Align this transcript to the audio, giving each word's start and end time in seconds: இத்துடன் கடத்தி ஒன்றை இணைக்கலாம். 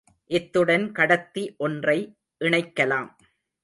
இத்துடன் 0.31 0.85
கடத்தி 0.91 1.43
ஒன்றை 1.57 1.97
இணைக்கலாம். 2.41 3.09